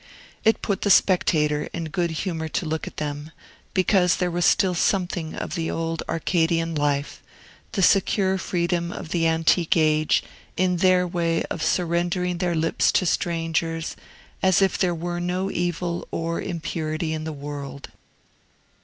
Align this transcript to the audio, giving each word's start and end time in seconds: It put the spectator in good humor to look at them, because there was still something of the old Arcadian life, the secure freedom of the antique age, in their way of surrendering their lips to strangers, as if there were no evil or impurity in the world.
It 0.43 0.63
put 0.63 0.81
the 0.81 0.89
spectator 0.89 1.69
in 1.73 1.83
good 1.89 2.09
humor 2.25 2.47
to 2.47 2.65
look 2.65 2.87
at 2.87 2.97
them, 2.97 3.29
because 3.75 4.15
there 4.15 4.31
was 4.31 4.45
still 4.47 4.73
something 4.73 5.35
of 5.35 5.53
the 5.53 5.69
old 5.69 6.01
Arcadian 6.09 6.73
life, 6.73 7.21
the 7.73 7.83
secure 7.83 8.39
freedom 8.39 8.91
of 8.91 9.09
the 9.09 9.27
antique 9.27 9.77
age, 9.77 10.23
in 10.57 10.77
their 10.77 11.05
way 11.05 11.43
of 11.51 11.61
surrendering 11.63 12.39
their 12.39 12.55
lips 12.55 12.91
to 12.93 13.05
strangers, 13.05 13.95
as 14.41 14.59
if 14.59 14.75
there 14.75 14.95
were 14.95 15.19
no 15.19 15.51
evil 15.51 16.07
or 16.09 16.41
impurity 16.41 17.13
in 17.13 17.23
the 17.23 17.31
world. 17.31 17.89